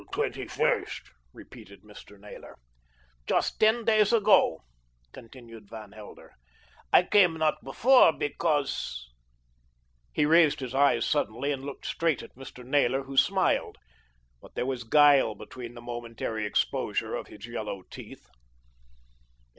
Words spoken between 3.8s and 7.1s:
days ago," continued Van Helder. "I